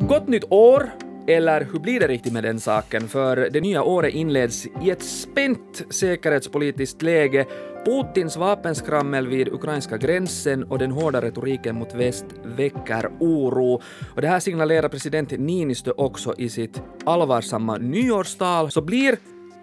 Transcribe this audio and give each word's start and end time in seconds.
Gott 0.00 0.28
nytt 0.28 0.44
år! 0.50 0.90
Eller 1.28 1.68
hur 1.72 1.78
blir 1.78 2.00
det 2.00 2.06
riktigt 2.06 2.32
med 2.32 2.44
den 2.44 2.60
saken? 2.60 3.08
För 3.08 3.36
det 3.36 3.60
nya 3.60 3.82
året 3.82 4.14
inleds 4.14 4.66
i 4.82 4.90
ett 4.90 5.02
spänt 5.02 5.84
säkerhetspolitiskt 5.90 7.02
läge. 7.02 7.46
Putins 7.84 8.36
vapenskrammel 8.36 9.26
vid 9.26 9.48
ukrainska 9.48 9.96
gränsen 9.96 10.64
och 10.64 10.78
den 10.78 10.92
hårda 10.92 11.20
retoriken 11.20 11.76
mot 11.76 11.94
väst 11.94 12.26
väcker 12.44 13.10
oro. 13.20 13.82
Och 14.14 14.20
det 14.20 14.28
här 14.28 14.40
signalerar 14.40 14.88
president 14.88 15.30
Niinistö 15.30 15.90
också 15.96 16.34
i 16.38 16.48
sitt 16.48 16.82
allvarsamma 17.04 17.76
nyårstal. 17.76 18.70
Så 18.70 18.80
blir 18.80 19.16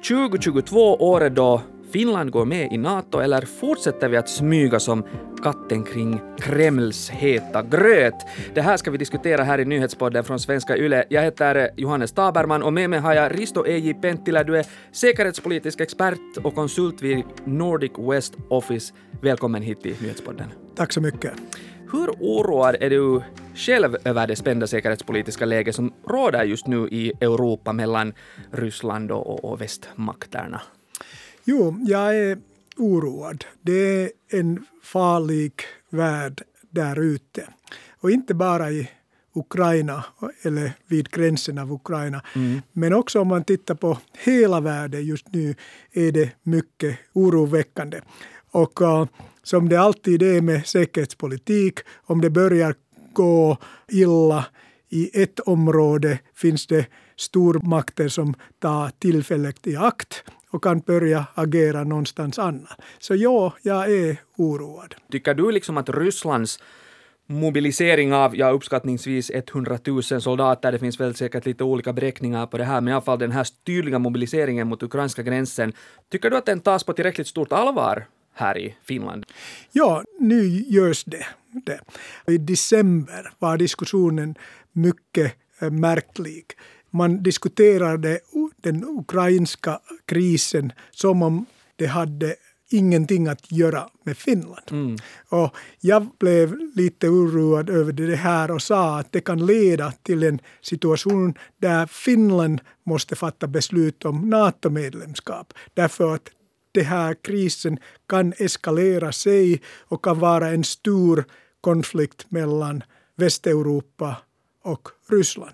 2022 0.07 0.95
året 0.95 1.35
då 1.35 1.61
Finland 1.93 2.31
går 2.31 2.45
med 2.45 2.73
i 2.73 2.77
NATO 2.77 3.19
eller 3.19 3.41
fortsätter 3.41 4.09
vi 4.09 4.17
att 4.17 4.29
smyga 4.29 4.79
som 4.79 5.03
katten 5.43 5.83
kring 5.83 6.21
Kremls 6.39 7.09
heta 7.09 7.63
gröt? 7.63 8.13
Det 8.53 8.61
här 8.61 8.77
ska 8.77 8.91
vi 8.91 8.97
diskutera 8.97 9.43
här 9.43 9.59
i 9.59 9.65
nyhetspodden 9.65 10.23
från 10.23 10.39
Svenska 10.39 10.77
Yle. 10.77 11.05
Jag 11.09 11.21
heter 11.21 11.70
Johannes 11.77 12.11
Taberman 12.11 12.63
och 12.63 12.73
med 12.73 12.89
mig 12.89 12.99
har 12.99 13.13
jag 13.13 13.39
Risto 13.39 13.65
Eji 13.65 13.93
Penttilä. 13.93 14.43
Du 14.43 14.57
är 14.57 14.65
säkerhetspolitisk 14.91 15.79
expert 15.79 16.37
och 16.43 16.55
konsult 16.55 17.01
vid 17.01 17.23
Nordic 17.45 17.91
West 17.98 18.34
Office. 18.49 18.93
Välkommen 19.21 19.62
hit 19.62 19.81
till 19.81 19.95
nyhetspodden. 20.01 20.48
Tack 20.75 20.93
så 20.93 21.01
mycket. 21.01 21.31
Hur 21.91 22.09
oroad 22.20 22.75
är 22.79 22.89
du 22.89 23.21
själv 23.55 23.98
över 24.03 24.27
det 24.27 24.35
spända 24.35 24.67
säkerhetspolitiska 24.67 25.45
läge 25.45 25.73
som 25.73 25.93
råder 26.07 26.43
just 26.43 26.67
nu 26.67 26.87
i 26.91 27.13
Europa 27.21 27.73
mellan 27.73 28.13
Ryssland 28.51 29.12
och, 29.12 29.45
och 29.45 29.62
västmakterna? 29.62 30.62
Jo, 31.45 31.75
jag 31.88 32.17
är 32.17 32.38
oroad. 32.77 33.45
Det 33.61 34.03
är 34.03 34.11
en 34.29 34.65
farlig 34.84 35.53
värld 35.89 36.41
där 36.70 36.99
ute. 36.99 37.47
Och 37.99 38.12
inte 38.12 38.34
bara 38.34 38.71
i 38.71 38.90
Ukraina 39.35 40.05
eller 40.41 40.71
vid 40.87 41.12
gränsen 41.12 41.57
av 41.57 41.71
Ukraina. 41.71 42.21
Mm. 42.35 42.62
Men 42.71 42.93
också 42.93 43.21
om 43.21 43.27
man 43.27 43.43
tittar 43.43 43.76
på 43.76 43.98
hela 44.23 44.59
världen 44.59 45.05
just 45.05 45.34
nu 45.34 45.55
är 45.91 46.12
det 46.12 46.31
mycket 46.43 46.98
oroväckande. 47.13 48.01
Och 48.51 48.81
uh, 48.81 49.05
som 49.43 49.70
det 49.70 49.77
alltid 49.77 50.23
är 50.23 50.41
med 50.41 50.68
säkerhetspolitik, 50.68 51.79
om 52.05 52.21
det 52.21 52.29
börjar 52.29 52.75
gå 53.13 53.57
illa 53.87 54.46
i 54.90 55.21
ett 55.21 55.40
område 55.40 56.20
finns 56.35 56.68
det 56.68 56.85
stormakter 57.15 58.07
som 58.07 58.34
tar 58.59 58.91
tillfället 58.99 59.68
i 59.68 59.75
akt 59.75 60.23
och 60.54 60.63
kan 60.63 60.79
börja 60.79 61.26
agera 61.35 61.84
någonstans 61.84 62.40
annat. 62.40 62.82
Så 62.99 63.15
ja, 63.15 63.54
jag 63.62 63.91
är 63.91 64.18
oroad. 64.38 64.96
Tycker 65.12 65.34
du 65.34 65.51
liksom 65.51 65.78
att 65.78 65.90
Rysslands 65.90 66.59
mobilisering 67.28 68.13
av 68.13 68.35
ja, 68.38 68.50
uppskattningsvis 68.50 69.31
100 69.34 69.78
000 69.85 70.03
soldater, 70.03 70.72
det 70.72 70.79
finns 70.79 71.00
väl 71.00 71.16
säkert 71.16 71.46
lite 71.46 71.63
olika 71.63 71.94
beräkningar 71.94 72.47
på 72.47 72.57
det 72.57 72.63
här, 72.63 72.81
men 72.81 72.91
i 72.91 72.94
alla 72.94 73.01
fall 73.01 73.19
den 73.19 73.31
här 73.31 73.47
tydliga 73.66 74.00
mobiliseringen 74.00 74.68
mot 74.68 74.84
ukrainska 74.84 75.24
gränsen, 75.24 75.74
tycker 76.12 76.29
du 76.29 76.38
att 76.38 76.46
den 76.46 76.59
tas 76.59 76.84
på 76.84 76.94
tillräckligt 76.94 77.28
stort 77.28 77.51
allvar 77.51 78.06
här 78.34 78.57
i 78.57 78.75
Finland? 78.84 79.25
Ja, 79.72 80.03
nu 80.19 80.46
görs 80.68 81.03
det. 81.03 81.25
det. 81.66 81.79
I 82.28 82.38
december 82.38 83.31
var 83.40 83.57
diskussionen 83.57 84.35
mycket 84.72 85.34
eh, 85.62 85.72
märklig 85.72 86.46
man 86.94 87.24
diskuterade 87.24 88.19
den 88.62 88.84
ukrainska 89.00 89.80
krisen 90.06 90.72
som 90.91 91.24
om 91.24 91.46
det 91.75 91.86
hade 91.86 92.36
ingenting 92.69 93.28
att 93.28 93.52
göra 93.52 93.90
med 94.03 94.18
Finland. 94.18 94.72
Mm. 94.72 94.97
Och 95.30 95.56
jag 95.80 96.08
blev 96.19 96.56
lite 96.75 97.08
oroad 97.08 97.69
över 97.69 97.94
det 97.94 98.16
här 98.16 98.52
och 98.52 98.62
sa 98.62 99.00
att 99.00 99.12
det 99.12 99.22
kan 99.22 99.46
leda 99.46 99.91
till 99.91 100.24
en 100.24 100.40
situation 100.62 101.34
där 101.58 101.86
Finland 101.86 102.62
måste 102.84 103.16
fatta 103.16 103.48
beslut 103.48 104.06
om 104.06 104.30
NATO-medlemskap. 104.30 105.53
Därför 105.74 106.16
att 106.16 106.30
den 106.72 106.86
här 106.86 107.16
krisen 107.22 107.78
kan 108.08 108.34
eskalera 108.38 109.12
sig 109.12 109.62
och 109.88 110.03
kan 110.03 110.20
vara 110.20 110.50
en 110.50 110.64
stor 110.64 111.26
konflikt 111.62 112.26
mellan 112.30 112.84
Västeuropa 113.16 114.16
och 114.63 114.90
Ryssland. 115.09 115.53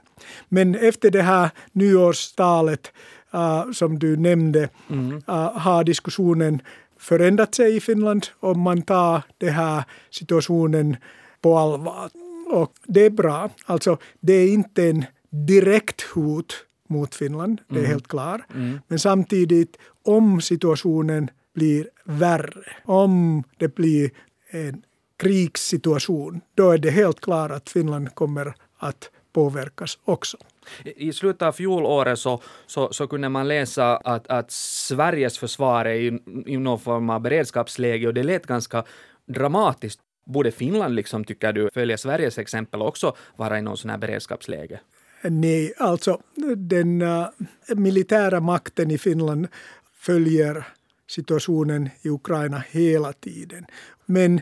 Men 0.50 0.75
efter 0.75 1.12
det 1.12 1.22
här 1.22 1.50
nyårstalet 1.72 2.92
uh, 3.34 3.72
som 3.72 4.00
du 4.00 4.18
nämnde 4.18 4.70
mm. 4.90 5.16
uh, 5.16 5.58
har 5.58 5.84
diskussionen 5.84 6.62
förändrat 6.97 7.56
sig 7.56 7.75
i 7.75 7.80
Finland 7.80 8.28
och 8.40 8.58
man 8.58 8.81
tar 8.81 9.22
den 9.38 9.53
här 9.53 9.84
situationen 10.09 10.98
på 11.42 11.58
allvar. 11.58 12.09
Och 12.52 12.74
det 12.84 13.06
är 13.06 13.09
bra. 13.09 13.50
Alltså, 13.66 13.98
det 14.19 14.34
är 14.34 14.53
inte 14.53 14.90
en 14.90 15.06
direkt 15.30 16.02
hot 16.02 16.66
mot 16.88 17.16
Finland, 17.16 17.62
det 17.68 17.75
är 17.75 17.80
mm. 17.80 17.92
helt 17.92 18.08
klart. 18.08 18.42
Mm. 18.53 18.80
Men 18.88 19.00
samtidigt, 19.00 19.78
om 20.06 20.42
situationen 20.42 21.30
blir 21.53 21.90
värre, 22.03 22.64
om 22.86 23.44
det 23.58 23.75
blir 23.75 24.12
en 24.50 24.81
krigssituation, 25.18 26.42
då 26.56 26.72
är 26.72 26.78
det 26.78 26.90
helt 26.92 27.19
klart 27.19 27.52
att 27.52 27.69
Finland 27.69 28.16
kommer 28.16 28.53
att 28.80 29.10
påverkas 29.34 30.00
också. 30.06 30.38
I 30.84 31.14
slutet 31.14 31.42
av 31.42 31.52
fjolåret 31.52 32.20
så, 32.20 32.42
så, 32.68 32.94
så, 32.94 33.08
kunde 33.08 33.30
man 33.30 33.48
läsa 33.48 33.98
att, 33.98 34.28
att 34.28 34.52
Sveriges 34.52 35.38
försvar 35.38 35.86
är 35.86 35.94
i, 35.94 36.20
i 36.46 36.58
någon 36.58 36.80
form 36.80 37.10
av 37.10 37.22
beredskapsläge 37.22 38.08
och 38.08 38.14
det 38.14 38.24
lät 38.24 38.46
ganska 38.46 38.84
dramatiskt. 39.26 40.00
Borde 40.26 40.52
Finland, 40.52 40.96
liksom, 40.96 41.24
tycker 41.24 41.54
du, 41.54 41.70
följa 41.74 41.98
Sveriges 41.98 42.38
exempel 42.38 42.82
också 42.82 43.16
vara 43.36 43.60
i 43.60 43.62
någon 43.62 43.78
sån 43.78 43.90
här 43.90 43.98
beredskapsläge? 43.98 44.80
Nej, 45.24 45.74
alltså 45.78 46.22
den 46.56 47.02
uh, 47.02 47.28
militära 47.76 48.40
makten 48.40 48.92
i 48.92 48.98
Finland 48.98 49.48
följer 49.94 50.68
situationen 51.08 51.90
i 52.02 52.10
Ukraina 52.10 52.64
hela 52.70 53.14
tiden. 53.14 53.66
Men 54.06 54.42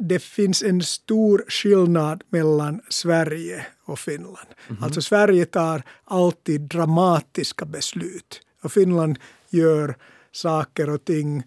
det 0.00 0.18
finns 0.18 0.62
en 0.62 0.82
stor 0.82 1.44
skillnad 1.48 2.24
mellan 2.28 2.80
Sverige 2.88 3.66
och 3.84 3.98
Finland. 3.98 4.48
Mm 4.68 4.80
-hmm. 4.80 4.84
Alltså 4.84 5.02
Sverige 5.02 5.46
tar 5.46 5.82
alltid 6.04 6.60
dramatiska 6.60 7.64
beslut 7.64 8.40
och 8.62 8.72
Finland 8.72 9.18
gör 9.50 9.96
saker 10.32 10.90
och 10.90 11.04
ting 11.04 11.42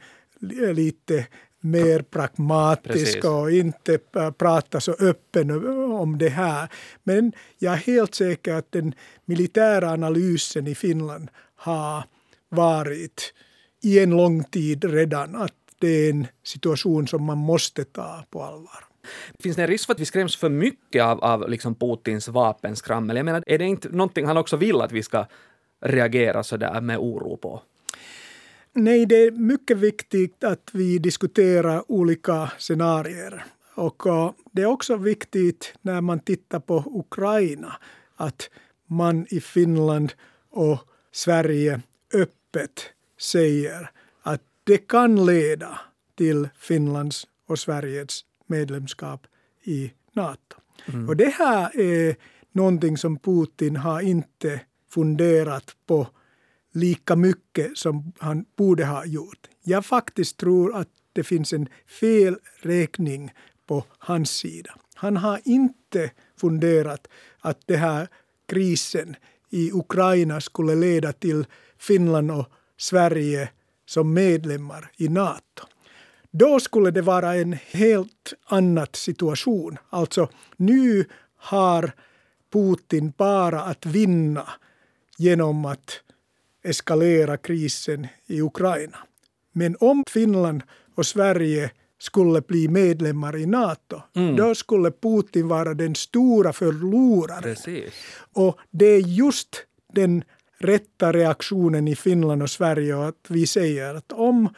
lite 0.74 1.28
mer 1.60 2.02
pragmatiska 2.02 2.94
Precis. 2.94 3.24
och 3.24 3.52
inte 3.52 3.98
prata 4.38 4.80
så 4.80 4.92
öppet 4.92 5.48
om 5.92 6.18
det 6.18 6.30
här. 6.30 6.70
Men 7.04 7.34
jag 7.58 7.74
är 7.74 7.78
helt 7.78 8.16
säker 8.16 8.54
att 8.54 8.72
den 8.72 8.94
militära 9.26 9.92
analysen 9.92 10.68
i 10.68 10.76
Finland 10.76 11.30
har 11.56 12.04
varit 12.50 13.34
i 13.84 14.00
en 14.00 14.10
lång 14.10 14.44
tid 14.44 14.84
redan 14.84 15.36
att 15.36 15.61
det 15.82 15.88
är 15.88 16.10
en 16.10 16.28
situation 16.44 17.08
som 17.08 17.24
man 17.24 17.38
måste 17.38 17.84
ta 17.84 18.26
på 18.30 18.44
allvar. 18.44 18.86
Finns 19.40 19.56
det 19.56 19.62
en 19.62 19.68
risk 19.68 19.86
för 19.86 19.94
att 19.94 20.00
vi 20.00 20.06
skräms 20.06 20.36
för 20.36 20.50
mycket 20.50 21.04
av, 21.04 21.24
av 21.24 21.50
liksom 21.50 21.76
Putins 21.76 22.28
vapenskrammel? 22.28 23.18
Jag 23.18 23.26
menar, 23.26 23.44
är 23.48 23.58
det 23.58 23.66
inte 23.66 23.90
någonting 23.90 24.26
han 24.26 24.38
också 24.38 24.58
vill 24.58 24.82
att 24.82 24.92
vi 24.92 25.04
ska 25.04 25.26
reagera 25.82 26.44
så 26.44 26.58
där 26.58 26.82
med 26.82 26.98
oro 26.98 27.38
på? 27.38 27.62
Nej, 28.74 29.06
det 29.06 29.16
är 29.16 29.32
mycket 29.32 29.78
viktigt 29.78 30.44
att 30.44 30.70
vi 30.74 30.98
diskuterar 30.98 31.92
olika 31.92 32.52
scenarier. 32.58 33.46
Och 33.76 34.04
det 34.52 34.62
är 34.62 34.66
också 34.66 34.96
viktigt 34.96 35.74
när 35.82 36.02
man 36.02 36.20
tittar 36.20 36.60
på 36.60 36.84
Ukraina 36.88 37.76
att 38.16 38.50
man 38.88 39.26
i 39.30 39.40
Finland 39.40 40.14
och 40.50 40.80
Sverige 41.12 41.82
öppet 42.14 42.90
säger 43.20 43.92
det 44.64 44.78
kan 44.78 45.26
leda 45.26 45.80
till 46.18 46.50
Finlands 46.56 47.28
och 47.48 47.60
Sveriges 47.60 48.26
medlemskap 48.48 49.28
i 49.64 49.92
Nato. 50.14 50.58
Mm. 50.86 51.10
Och 51.10 51.18
det 51.18 51.30
här 51.30 51.80
är 51.80 52.16
någonting 52.52 52.98
som 52.98 53.20
Putin 53.20 53.76
har 53.76 54.02
inte 54.02 54.62
funderat 54.90 55.76
på 55.88 56.08
lika 56.74 57.16
mycket 57.16 57.78
som 57.78 58.14
han 58.20 58.46
borde 58.58 58.86
ha 58.86 59.06
gjort. 59.06 59.48
Jag 59.64 59.86
faktiskt 59.86 60.38
tror 60.38 60.76
att 60.76 60.88
det 61.14 61.24
finns 61.24 61.54
en 61.54 61.70
felräkning 61.86 63.32
på 63.68 63.84
hans 63.98 64.32
sida. 64.32 64.76
Han 64.96 65.18
har 65.18 65.42
inte 65.44 66.12
funderat 66.38 67.08
att 67.40 67.68
den 67.68 67.80
här 67.80 68.08
krisen 68.48 69.16
i 69.50 69.72
Ukraina 69.72 70.42
skulle 70.42 70.76
leda 70.76 71.14
till 71.14 71.46
Finland 71.78 72.32
och 72.32 72.46
Sverige 72.78 73.50
som 73.92 74.14
medlemmar 74.14 74.92
i 74.98 75.10
Nato. 75.10 75.66
Då 76.32 76.60
skulle 76.60 76.92
det 76.92 77.02
vara 77.02 77.36
en 77.36 77.54
helt 77.54 78.34
annan 78.46 78.88
situation. 78.94 79.78
Alltså 79.90 80.30
nu 80.58 81.06
har 81.36 81.92
Putin 82.54 83.14
bara 83.18 83.62
att 83.62 83.86
vinna 83.86 84.50
genom 85.18 85.66
att 85.66 86.02
eskalera 86.64 87.38
krisen 87.38 88.08
i 88.26 88.42
Ukraina. 88.42 88.98
Men 89.52 89.76
om 89.80 90.04
Finland 90.10 90.64
och 90.96 91.06
Sverige 91.06 91.72
skulle 92.00 92.42
bli 92.42 92.68
medlemmar 92.68 93.38
i 93.38 93.46
NATO, 93.46 94.02
mm. 94.16 94.36
då 94.36 94.56
skulle 94.56 94.92
Putin 94.92 95.48
vara 95.48 95.74
den 95.74 95.96
stora 95.96 96.54
förloraren. 96.54 97.44
Precis. 97.44 97.94
Och 98.34 98.58
det 98.70 98.86
är 98.86 99.02
just 99.02 99.66
den 99.94 100.24
rätta 100.62 101.12
reaktionen 101.12 101.88
i 101.88 101.96
Finland 101.96 102.44
och 102.44 102.50
Sverige 102.50 103.08
att 103.08 103.26
vi 103.28 103.48
säger 103.48 103.96
att 103.96 104.12
om 104.12 104.50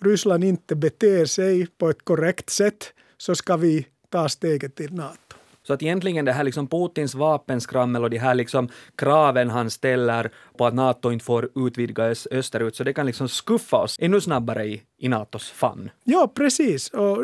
Ryssland 0.00 0.44
inte 0.44 0.76
beter 0.76 1.24
sig 1.24 1.66
på 1.66 1.90
ett 1.90 2.04
korrekt 2.04 2.50
sätt 2.50 2.92
så 3.16 3.34
ska 3.34 3.56
vi 3.56 3.86
ta 4.10 4.28
steget 4.28 4.74
till 4.74 4.94
NATO. 4.94 5.36
Så 5.66 5.72
att 5.72 5.82
egentligen 5.82 6.24
det 6.24 6.32
här 6.32 6.44
liksom 6.44 6.66
Putins 6.68 7.14
vapenskrammel 7.14 8.04
och 8.04 8.10
de 8.10 8.18
här 8.18 8.34
liksom 8.34 8.68
kraven 8.96 9.50
han 9.50 9.70
ställer 9.70 10.30
på 10.58 10.66
att 10.66 10.74
NATO 10.74 11.12
inte 11.12 11.24
får 11.24 11.50
utvidgas 11.54 12.28
österut, 12.30 12.76
så 12.76 12.84
det 12.84 12.92
kan 12.92 13.06
liksom 13.06 13.28
skuffa 13.28 13.76
oss 13.76 13.96
ännu 14.00 14.20
snabbare 14.20 14.64
i, 14.64 14.82
i 14.98 15.08
NATOs 15.08 15.50
famn. 15.50 15.90
Ja, 16.04 16.32
precis. 16.34 16.88
Och, 16.88 17.18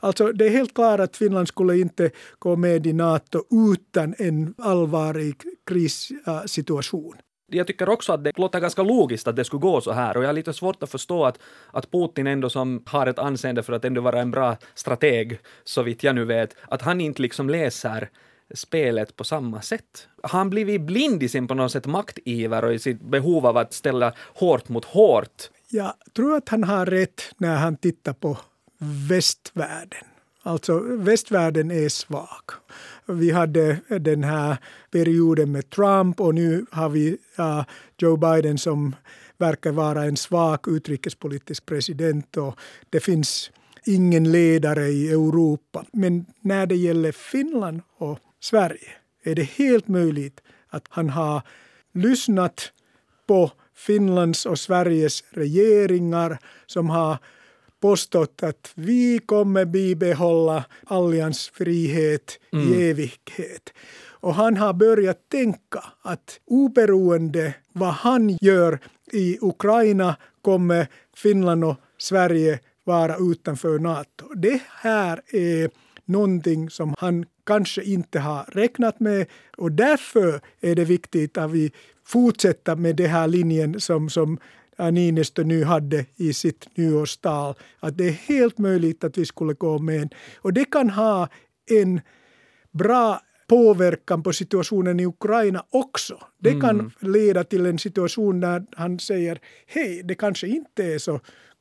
alltså, 0.00 0.32
det 0.32 0.46
är 0.46 0.50
helt 0.50 0.74
klart 0.74 1.00
att 1.00 1.16
Finland 1.16 1.48
skulle 1.48 1.78
inte 1.78 2.10
gå 2.38 2.56
med 2.56 2.86
i 2.86 2.92
NATO 2.92 3.42
utan 3.72 4.14
en 4.18 4.54
allvarlig 4.58 5.36
krissituation 5.66 7.16
jag 7.54 7.66
tycker 7.66 7.88
också 7.88 8.12
att 8.12 8.24
det 8.24 8.38
låter 8.38 8.60
ganska 8.60 8.82
logiskt 8.82 9.28
att 9.28 9.36
det 9.36 9.44
skulle 9.44 9.60
gå 9.60 9.80
så 9.80 9.92
här 9.92 10.16
och 10.16 10.22
jag 10.22 10.28
har 10.28 10.34
lite 10.34 10.52
svårt 10.52 10.82
att 10.82 10.90
förstå 10.90 11.24
att, 11.24 11.38
att 11.70 11.90
Putin 11.90 12.26
ändå 12.26 12.50
som 12.50 12.82
har 12.86 13.06
ett 13.06 13.18
anseende 13.18 13.62
för 13.62 13.72
att 13.72 13.84
ändå 13.84 14.00
vara 14.00 14.20
en 14.20 14.30
bra 14.30 14.56
strateg, 14.74 15.38
så 15.64 15.82
vitt 15.82 16.02
jag 16.02 16.14
nu 16.14 16.24
vet, 16.24 16.56
att 16.68 16.82
han 16.82 17.00
inte 17.00 17.22
liksom 17.22 17.50
läser 17.50 18.08
spelet 18.54 19.16
på 19.16 19.24
samma 19.24 19.62
sätt. 19.62 20.08
Har 20.22 20.38
han 20.38 20.50
blivit 20.50 20.80
blind 20.80 21.22
i 21.22 21.28
sin 21.28 21.48
på 21.48 21.54
något 21.54 21.72
sätt 21.72 21.86
maktiver 21.86 22.64
och 22.64 22.74
i 22.74 22.78
sitt 22.78 23.00
behov 23.00 23.46
av 23.46 23.56
att 23.56 23.72
ställa 23.72 24.12
hårt 24.34 24.68
mot 24.68 24.84
hårt? 24.84 25.50
Jag 25.68 25.92
tror 26.16 26.36
att 26.36 26.48
han 26.48 26.64
har 26.64 26.86
rätt 26.86 27.22
när 27.38 27.56
han 27.56 27.76
tittar 27.76 28.12
på 28.12 28.38
västvärlden. 29.08 30.11
Alltså 30.42 30.78
västvärlden 30.78 31.70
är 31.70 31.88
svag. 31.88 32.50
Vi 33.06 33.30
hade 33.30 33.76
den 33.88 34.24
här 34.24 34.56
perioden 34.90 35.52
med 35.52 35.70
Trump 35.70 36.20
och 36.20 36.34
nu 36.34 36.66
har 36.70 36.88
vi 36.88 37.18
uh, 37.38 37.64
Joe 37.98 38.16
Biden 38.16 38.58
som 38.58 38.96
verkar 39.38 39.72
vara 39.72 40.04
en 40.04 40.16
svag 40.16 40.68
utrikespolitisk 40.68 41.66
president 41.66 42.36
och 42.36 42.58
det 42.90 43.00
finns 43.00 43.50
ingen 43.84 44.32
ledare 44.32 44.88
i 44.88 45.10
Europa. 45.10 45.84
Men 45.92 46.26
när 46.40 46.66
det 46.66 46.76
gäller 46.76 47.12
Finland 47.12 47.80
och 47.96 48.18
Sverige 48.40 48.90
är 49.22 49.34
det 49.34 49.42
helt 49.42 49.88
möjligt 49.88 50.40
att 50.68 50.84
han 50.88 51.10
har 51.10 51.42
lyssnat 51.92 52.72
på 53.26 53.50
Finlands 53.74 54.46
och 54.46 54.58
Sveriges 54.58 55.24
regeringar 55.30 56.38
som 56.66 56.90
har 56.90 57.18
påstått 57.82 58.42
att 58.42 58.72
vi 58.74 59.18
kommer 59.26 59.64
bibehålla 59.64 60.64
alliansfrihet 60.86 62.38
mm. 62.52 62.72
i 62.72 62.90
evighet. 62.90 63.72
Och 64.22 64.34
han 64.34 64.56
har 64.56 64.72
börjat 64.72 65.28
tänka 65.28 65.84
att 66.02 66.40
oberoende 66.44 67.54
vad 67.72 67.92
han 67.92 68.38
gör 68.40 68.78
i 69.12 69.38
Ukraina 69.40 70.16
kommer 70.42 70.86
Finland 71.16 71.64
och 71.64 71.76
Sverige 71.98 72.60
vara 72.84 73.16
utanför 73.16 73.78
Nato. 73.78 74.34
Det 74.34 74.62
här 74.68 75.20
är 75.28 75.70
någonting 76.04 76.70
som 76.70 76.94
han 76.98 77.24
kanske 77.46 77.82
inte 77.82 78.18
har 78.18 78.44
räknat 78.52 79.00
med 79.00 79.26
och 79.56 79.72
därför 79.72 80.40
är 80.60 80.74
det 80.74 80.84
viktigt 80.84 81.38
att 81.38 81.50
vi 81.50 81.72
fortsätter 82.04 82.76
med 82.76 82.96
den 82.96 83.10
här 83.10 83.28
linjen 83.28 83.80
som, 83.80 84.10
som 84.10 84.38
Niinistö 84.90 85.44
nu 85.44 85.64
hade 85.64 86.06
i 86.16 86.32
sitt 86.32 86.76
nyårstal, 86.76 87.54
att 87.80 87.98
det 87.98 88.08
är 88.08 88.12
helt 88.12 88.58
möjligt 88.58 89.04
att 89.04 89.18
vi 89.18 89.26
skulle 89.26 89.52
gå 89.52 89.78
med. 89.78 90.14
Och 90.36 90.52
det 90.52 90.64
kan 90.64 90.90
ha 90.90 91.28
en 91.70 92.00
bra 92.70 93.20
påverkan 93.46 94.22
på 94.22 94.32
situationen 94.32 95.00
i 95.00 95.06
Ukraina 95.06 95.64
också. 95.70 96.18
Det 96.38 96.50
mm. 96.50 96.60
kan 96.60 96.92
leda 97.00 97.44
till 97.44 97.66
en 97.66 97.78
situation 97.78 98.40
där 98.40 98.66
han 98.76 98.98
säger 98.98 99.40
hej, 99.66 100.02
det 100.04 100.14
kanske 100.14 100.46
inte 100.46 100.84
är 100.84 100.98
så 100.98 101.20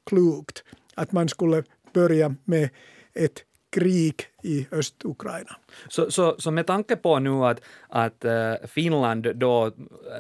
klokt 0.10 0.64
att 0.96 1.12
man 1.12 1.30
skulle 1.30 1.64
börja 1.94 2.36
med 2.44 2.70
ett 3.14 3.44
krig 3.72 4.16
i 4.44 4.68
Östukraina. 4.72 5.56
Så, 5.88 6.12
så, 6.12 6.36
så 6.38 6.52
med 6.52 6.68
tanke 6.68 6.96
på 6.96 7.20
nu 7.20 7.30
att, 7.30 7.62
att 7.90 8.26
eh, 8.26 8.54
Finland 8.68 9.36
då 9.36 9.72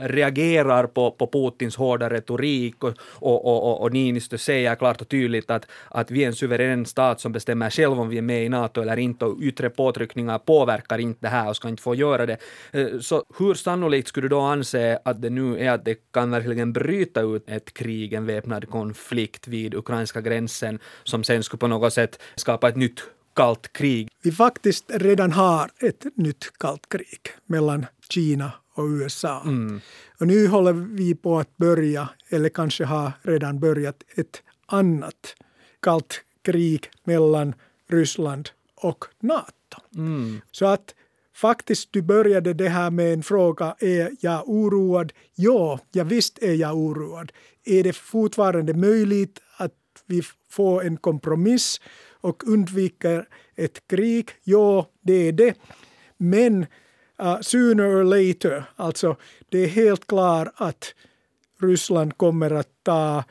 reagerar 0.02 0.88
på, 0.88 1.12
på 1.12 1.28
Putins 1.28 1.76
hårda 1.76 2.10
retorik 2.10 2.84
och, 2.84 2.94
och, 3.10 3.46
och, 3.46 3.82
och 3.82 3.94
Niinistö 3.94 4.38
säger 4.38 4.76
klart 4.76 5.02
och 5.02 5.08
tydligt 5.08 5.52
att, 5.52 5.68
att 5.90 6.12
vi 6.12 6.24
är 6.24 6.28
en 6.28 6.36
suverän 6.36 6.86
stat 6.86 7.20
som 7.20 7.32
bestämmer 7.32 7.70
själv 7.70 8.00
om 8.00 8.10
vi 8.10 8.18
är 8.18 8.22
med 8.22 8.46
i 8.46 8.50
NATO 8.50 8.82
eller 8.82 9.00
inte 9.00 9.26
och 9.26 9.38
yttre 9.42 9.70
påtryckningar 9.70 10.40
påverkar 10.40 10.98
inte 10.98 11.20
det 11.22 11.30
här 11.30 11.50
och 11.50 11.56
ska 11.56 11.70
inte 11.70 11.84
få 11.84 11.96
göra 11.96 12.26
det. 12.26 12.38
Eh, 12.72 13.00
så 13.00 13.24
hur 13.40 13.54
sannolikt 13.54 14.08
skulle 14.08 14.26
du 14.26 14.30
då 14.30 14.40
anse 14.40 15.00
att 15.06 15.22
det 15.22 15.30
nu 15.30 15.60
är 15.60 15.72
att 15.72 15.86
det 15.86 15.98
kan 16.12 16.32
verkligen 16.32 16.74
bryta 16.74 17.22
ut 17.22 17.44
ett 17.50 17.74
krig, 17.74 18.14
en 18.14 18.26
väpnad 18.26 18.70
konflikt 18.70 19.48
vid 19.48 19.74
ukrainska 19.74 20.22
gränsen 20.22 20.80
som 21.04 21.24
sen 21.24 21.44
skulle 21.44 21.60
på 21.60 21.68
något 21.68 21.94
sätt 21.94 22.22
skapa 22.36 22.70
ett 22.70 22.76
nytt 22.76 23.02
kallt 23.36 23.74
krig. 23.74 24.10
Vi 24.22 24.32
faktiskt 24.32 24.86
redan 24.88 25.32
har 25.32 25.72
ett 25.80 26.06
nytt 26.16 26.52
kallt 26.60 26.90
krig 26.90 27.22
mellan 27.46 27.86
Kina 28.10 28.52
och 28.74 28.86
USA. 28.86 29.42
Mm. 29.42 29.82
Och 30.20 30.28
nu 30.28 30.48
håller 30.48 30.74
vi 30.74 31.16
på 31.16 31.40
att 31.40 31.58
börja, 31.58 32.10
eller 32.30 32.50
kanske 32.50 32.86
har 32.86 33.12
redan 33.22 33.60
börjat, 33.60 34.04
ett 34.16 34.42
annat 34.66 35.36
kallt 35.82 36.22
krig 36.42 36.90
mellan 37.04 37.54
Ryssland 37.90 38.50
och 38.76 39.06
NATO. 39.20 39.78
Mm. 39.96 40.42
Så 40.52 40.66
att 40.66 40.96
faktiskt, 41.36 41.88
du 41.92 42.02
började 42.02 42.54
det 42.54 42.70
här 42.70 42.90
med 42.90 43.14
en 43.14 43.24
fråga, 43.24 43.76
är 43.80 44.12
jag 44.20 44.50
oroad? 44.50 45.14
Ja, 45.36 45.80
ja 45.92 46.04
visst 46.04 46.38
är 46.44 46.54
jag 46.54 46.78
oroad. 46.78 47.32
Är 47.64 47.84
det 47.84 47.94
fortfarande 47.94 48.74
möjligt 48.74 49.40
att 49.58 49.74
vi 50.06 50.22
får 50.50 50.84
en 50.84 50.98
kompromiss 50.98 51.82
och 52.22 52.48
undviker 52.48 53.28
ett 53.56 53.88
krig. 53.88 54.30
Ja, 54.44 54.90
det 55.02 55.14
är 55.14 55.32
det. 55.32 55.56
Men 56.18 56.66
uh, 57.22 57.42
sooner 57.42 57.84
or 57.84 58.04
later, 58.04 58.64
alltså 58.76 59.16
det 59.50 59.58
är 59.60 59.68
helt 59.68 60.08
klart 60.08 60.48
att 60.56 60.96
Ryssland 61.62 62.18
kommer 62.18 62.52
att 62.52 62.70
ta 62.84 63.24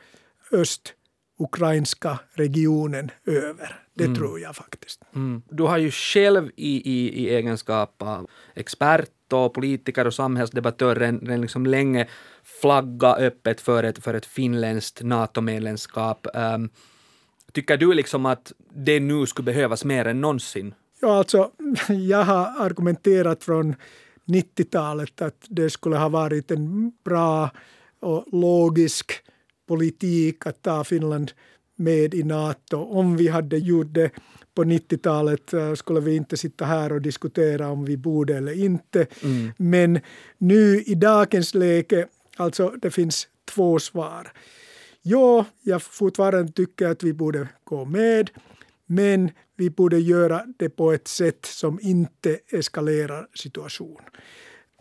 öst 0.51 0.93
östukrainska 1.41 2.19
regionen 2.33 3.11
över. 3.25 3.75
Det 3.93 4.03
mm. 4.03 4.15
tror 4.15 4.39
jag 4.39 4.55
faktiskt. 4.55 5.01
Mm. 5.15 5.41
Du 5.49 5.63
har 5.63 5.77
ju 5.77 5.91
själv 5.91 6.49
i, 6.55 6.91
i, 6.91 7.23
i 7.23 7.35
egenskap 7.35 8.01
av 8.01 8.27
expert 8.55 9.33
och 9.33 9.53
politiker 9.53 10.07
och 10.07 10.13
samhällsdebattör 10.13 10.95
redan 10.95 11.41
liksom 11.41 11.65
länge 11.65 12.07
flagga 12.43 13.15
öppet 13.15 13.61
för 13.61 13.83
ett, 13.83 14.03
för 14.03 14.13
ett 14.13 14.25
finländskt 14.25 15.03
NATO-medlemskap. 15.03 16.27
Um, 16.33 16.69
Tycker 17.53 17.77
du 17.77 17.93
liksom 17.93 18.25
att 18.25 18.51
det 18.73 18.99
nu 18.99 19.25
skulle 19.25 19.45
behövas 19.45 19.85
mer 19.85 20.05
än 20.05 20.21
någonsin? 20.21 20.73
Ja, 21.01 21.17
alltså, 21.17 21.51
jag 21.89 22.23
har 22.23 22.65
argumenterat 22.65 23.43
från 23.43 23.75
90-talet 24.25 25.21
att 25.21 25.45
det 25.49 25.69
skulle 25.69 25.97
ha 25.97 26.09
varit 26.09 26.51
en 26.51 26.91
bra 27.03 27.49
och 27.99 28.25
logisk 28.31 29.23
politik 29.71 30.45
att 30.45 30.61
ta 30.61 30.83
Finland 30.83 31.31
med 31.75 32.13
i 32.13 32.23
Nato. 32.23 32.77
Om 32.77 33.17
vi 33.17 33.27
hade 33.27 33.57
gjort 33.57 33.93
det 33.93 34.11
på 34.55 34.63
90-talet 34.63 35.53
eh, 35.53 35.73
skulle 35.73 35.99
vi 35.99 36.15
inte 36.15 36.37
sitta 36.37 36.65
här 36.65 36.91
och 36.91 37.01
diskutera 37.01 37.69
om 37.69 37.85
vi 37.85 37.97
borde 37.97 38.37
eller 38.37 38.63
inte. 38.63 39.07
Mm. 39.23 39.51
Men 39.57 39.99
nu 40.37 40.81
i 40.85 40.95
dagens 40.95 41.53
läge, 41.53 42.07
alltså 42.37 42.73
det 42.81 42.91
finns 42.91 43.27
två 43.55 43.79
svar. 43.79 44.31
Ja, 45.01 45.45
jag 45.61 45.81
fortfarande 45.81 46.51
tycker 46.51 46.87
att 46.87 47.03
vi 47.03 47.13
borde 47.13 47.47
gå 47.63 47.85
med, 47.85 48.29
men 48.85 49.31
vi 49.57 49.69
borde 49.69 49.99
göra 49.99 50.45
det 50.59 50.69
på 50.69 50.91
ett 50.91 51.07
sätt 51.07 51.45
som 51.45 51.79
inte 51.81 52.39
eskalerar 52.51 53.27
situationen. 53.33 54.09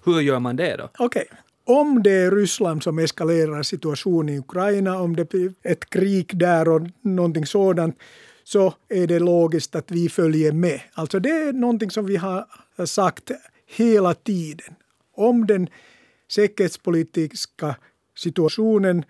Hur 0.05 0.21
gör 0.21 0.39
man 0.39 0.57
det 0.57 0.77
då? 0.77 0.91
Okej. 0.99 1.27
Okay. 1.31 1.39
Om 1.71 2.03
det 2.03 2.11
är 2.11 2.31
Ryssland 2.31 2.83
som 2.83 2.99
eskalerar 2.99 3.63
situationen 3.63 4.35
i 4.35 4.39
Ukraina, 4.39 5.01
om 5.01 5.17
det 5.17 5.29
blir 5.29 5.53
ett 5.63 5.91
krig 5.91 6.39
där 6.39 6.69
och 6.69 6.81
någonting 7.01 7.47
sådant, 7.47 7.99
så 8.45 8.75
är 8.89 9.07
det 9.07 9.19
logiskt 9.19 9.75
att 9.75 9.91
vi 9.91 10.09
följer 10.09 10.53
med. 10.53 10.81
Alltså 10.93 11.21
det 11.21 11.31
är 11.31 11.53
någonting 11.53 11.91
som 11.91 12.07
vi 12.07 12.17
har 12.17 12.47
sagt 12.87 13.31
hela 13.67 14.15
tiden. 14.15 14.75
Om 15.15 15.47
den 15.47 15.69
säkerhetspolitiska 16.33 17.77
situationen 18.17 19.05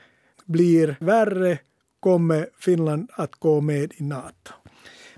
blir 0.45 0.97
värre 1.01 1.59
kommer 2.01 2.49
Finland 2.59 3.11
att 3.13 3.37
gå 3.37 3.61
med 3.61 3.93
i 3.97 4.03
NATO. 4.03 4.53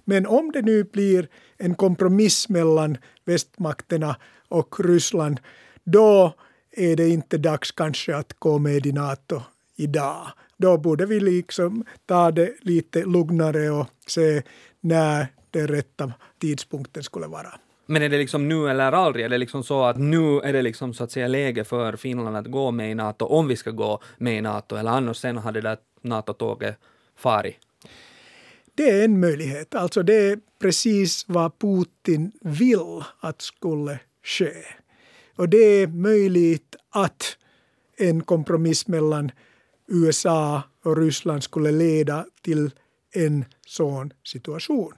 Men 0.05 0.27
om 0.27 0.53
det 0.53 0.63
nu 0.63 0.85
blir 0.85 1.29
en 1.59 1.75
kompromiss 1.75 2.49
mellan 2.49 2.99
västmakterna 3.25 4.17
och 4.49 4.81
Ryssland, 4.81 5.41
då 5.85 6.35
är 6.73 6.97
det 6.97 7.09
inte 7.09 7.39
dags 7.39 7.71
kanske 7.71 8.17
att 8.17 8.33
gå 8.39 8.59
med 8.59 8.87
i 8.87 8.93
NATO 8.93 9.43
idag. 9.77 10.27
då 10.57 10.79
borde 10.79 11.07
vi 11.07 11.21
liksom 11.21 11.85
ta 12.07 12.31
det 12.31 12.55
lite 12.61 13.05
lugnare 13.05 13.71
och 13.71 13.87
se 14.07 14.43
när 14.81 15.27
den 15.51 15.69
rätta 15.69 16.13
tidpunkten 16.41 17.03
skulle 17.03 17.27
vara. 17.27 17.59
Men 17.87 18.03
är 18.03 18.09
det 18.09 18.19
liksom 18.19 18.49
nu 18.49 18.69
eller 18.69 18.93
aldrig? 18.93 19.25
Är 19.25 19.29
det 19.29 19.39
liksom 19.39 19.63
så 19.63 19.85
att 19.85 19.99
nu 19.99 20.41
är 20.41 20.53
det 20.53 20.63
liksom 20.63 20.95
så 20.95 21.05
att 21.05 21.11
säga 21.11 21.29
läge 21.29 21.65
för 21.65 21.97
Finland 21.97 22.37
att 22.37 22.47
gå 22.47 22.71
med 22.71 22.91
i 22.91 22.95
NATO 22.95 23.25
om 23.25 23.49
vi 23.49 23.57
ska 23.57 23.71
gå 23.71 24.03
med 24.19 24.39
i 24.39 24.41
NATO 24.41 24.77
eller 24.77 24.91
annars 24.91 25.17
sen 25.17 25.37
har 25.37 25.53
det 25.53 25.61
där 25.61 25.77
NATO-tåget 26.03 26.77
farit? 27.17 27.57
Det 28.75 28.91
är 28.91 29.05
en 29.05 29.21
möjlighet. 29.21 29.75
Alltså 29.75 30.03
det 30.03 30.15
är 30.15 30.39
precis 30.61 31.25
vad 31.29 31.59
Putin 31.59 32.33
vill 32.41 33.03
att 33.21 33.43
skulle 33.43 33.99
ske. 34.23 34.53
Och 35.43 35.49
det 35.49 35.83
är 35.83 35.87
möjligt 35.87 36.77
att 36.91 37.37
en 37.97 38.23
kompromiss 38.23 38.89
mellan 38.89 39.31
USA 39.89 40.63
och 40.85 40.97
Ryssland 40.97 41.43
skulle 41.43 41.71
leda 41.71 42.27
till 42.43 42.71
en 43.15 43.45
sån 43.67 44.13
situation. 44.25 44.93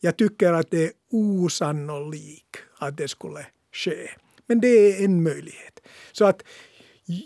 Jag 0.00 0.16
tycker 0.16 0.52
att 0.52 0.70
det 0.70 0.84
är 0.84 0.92
osannolikt 1.10 2.56
att 2.78 2.96
det 2.96 3.08
skulle 3.08 3.46
ske. 3.72 4.10
Men 4.46 4.60
det 4.60 4.68
är 4.68 5.04
en 5.04 5.22
möjlighet. 5.22 5.80
Så 6.12 6.24
att 6.24 6.42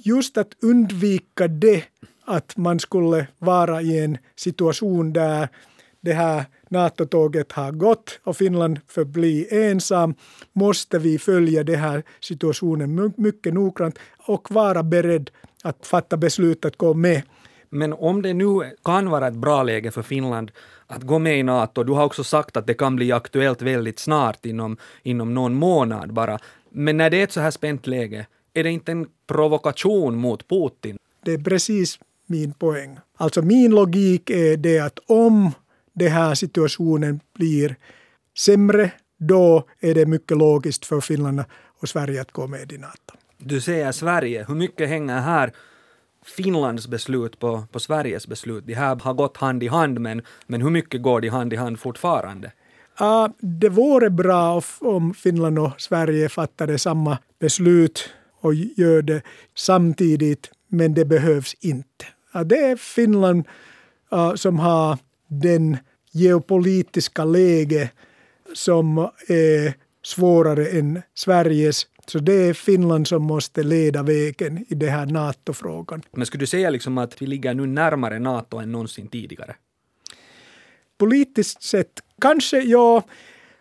just 0.05 0.37
att 0.37 0.57
undvika 0.63 1.49
det, 1.49 1.85
att 2.25 2.57
man 2.57 2.81
skulle 2.81 3.27
vara 3.39 3.83
i 3.83 3.99
en 4.05 4.19
situation 4.37 5.13
där 5.13 5.49
det 6.01 6.13
här 6.13 6.45
NATO-tåget 6.71 7.53
har 7.53 7.73
gått 7.73 8.21
och 8.25 8.37
Finland 8.37 8.81
förblir 8.87 9.53
ensam, 9.53 10.15
måste 10.53 10.99
vi 10.99 11.19
följa 11.19 11.65
den 11.65 11.79
här 11.79 12.03
situationen 12.21 13.13
mycket 13.17 13.55
noggrant 13.55 13.99
och 14.27 14.51
vara 14.51 14.83
beredd 14.83 15.31
att 15.63 15.87
fatta 15.87 16.17
beslut 16.17 16.65
att 16.65 16.77
gå 16.77 16.95
med. 16.95 17.23
Men 17.71 17.93
om 17.93 18.23
det 18.23 18.35
nu 18.35 18.47
kan 18.85 19.11
vara 19.11 19.29
ett 19.29 19.35
bra 19.35 19.63
läge 19.63 19.91
för 19.91 20.03
Finland 20.03 20.51
att 20.87 21.03
gå 21.03 21.19
med 21.19 21.39
i 21.39 21.43
NATO, 21.43 21.85
du 21.85 21.93
har 21.93 22.05
också 22.05 22.25
sagt 22.25 22.57
att 22.57 22.67
det 22.67 22.75
kan 22.75 22.97
bli 22.97 23.13
aktuellt 23.13 23.63
väldigt 23.63 23.99
snart, 23.99 24.47
inom, 24.47 24.77
inom 25.03 25.35
någon 25.35 25.55
månad 25.55 26.13
bara. 26.13 26.39
Men 26.71 26.97
när 26.97 27.11
det 27.11 27.21
är 27.21 27.25
ett 27.25 27.33
så 27.33 27.41
här 27.41 27.51
spänt 27.51 27.87
läge, 27.87 28.27
är 28.55 28.65
det 28.65 28.71
inte 28.71 28.93
en 28.93 29.07
provokation 29.27 30.17
mot 30.17 30.49
Putin? 30.49 30.99
Det 31.25 31.33
är 31.33 31.39
precis 31.39 31.99
min 32.27 32.53
poäng. 32.53 32.99
Alltså 33.17 33.43
min 33.43 33.71
logik 33.71 34.31
är 34.31 34.57
det 34.57 34.79
att 34.79 34.99
om 35.07 35.53
den 36.01 36.13
här 36.13 36.35
situationen 36.35 37.21
blir 37.35 37.77
sämre, 38.39 38.93
då 39.19 39.69
är 39.81 39.95
det 39.95 40.07
mycket 40.07 40.37
logiskt 40.37 40.87
för 40.87 41.01
Finland 41.01 41.45
och 41.81 41.89
Sverige 41.89 42.21
att 42.21 42.33
gå 42.33 42.47
med 42.47 42.73
i 42.73 42.79
NATO. 42.79 43.15
Du 43.39 43.61
säger 43.61 43.93
Sverige, 43.93 44.45
hur 44.49 44.55
mycket 44.55 44.89
hänger 44.89 45.21
här 45.21 45.53
Finlands 46.37 46.89
beslut 46.89 47.39
på, 47.39 47.65
på 47.73 47.81
Sveriges 47.81 48.27
beslut? 48.27 48.67
De 48.67 48.75
här 48.75 48.97
har 48.97 49.15
gått 49.15 49.37
hand 49.37 49.63
i 49.63 49.69
hand, 49.69 50.01
men, 50.01 50.23
men 50.47 50.63
hur 50.63 50.71
mycket 50.71 51.03
går 51.03 51.21
de 51.21 51.29
hand 51.29 51.53
i 51.53 51.57
hand 51.57 51.81
fortfarande? 51.81 52.53
Uh, 53.01 53.29
det 53.41 53.69
vore 53.69 54.11
bra 54.11 54.63
om 54.81 55.15
Finland 55.15 55.59
och 55.59 55.81
Sverige 55.81 56.29
fattade 56.29 56.79
samma 56.79 57.19
beslut 57.41 58.11
och 58.41 58.55
gör 58.55 59.03
det 59.03 59.23
samtidigt, 59.55 60.51
men 60.69 60.95
det 60.95 61.05
behövs 61.05 61.55
inte. 61.61 62.07
Uh, 62.37 62.43
det 62.43 62.59
är 62.59 62.77
Finland 62.77 63.47
uh, 64.13 64.35
som 64.35 64.59
har 64.59 64.99
den 65.29 65.77
geopolitiska 66.13 67.25
läge 67.25 67.91
som 68.55 68.99
är 69.29 69.75
svårare 70.03 70.67
än 70.67 71.03
Sveriges. 71.15 71.87
Så 72.07 72.19
det 72.19 72.33
är 72.33 72.55
Finland 72.55 73.09
som 73.09 73.23
måste 73.23 73.63
leda 73.63 74.03
vägen 74.03 74.65
i 74.69 74.75
den 74.75 74.89
här 74.89 75.07
NATO-frågan. 75.07 76.03
Men 76.13 76.27
skulle 76.27 76.43
du 76.43 76.47
säga 76.47 76.71
liksom 76.71 76.99
att 76.99 77.23
vi 77.23 77.27
ligger 77.27 77.55
nu 77.55 77.67
närmare 77.67 78.19
NATO 78.19 78.57
än 78.57 78.73
någonsin 78.73 79.09
tidigare? 79.09 79.57
Politiskt 80.99 81.63
sett 81.63 82.01
kanske, 82.21 82.61
ja. 82.61 83.03